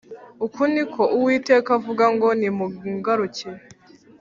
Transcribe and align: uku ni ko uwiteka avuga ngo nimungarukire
uku 0.45 0.61
ni 0.73 0.83
ko 0.93 1.01
uwiteka 1.15 1.69
avuga 1.77 2.03
ngo 2.13 2.27
nimungarukire 2.39 3.61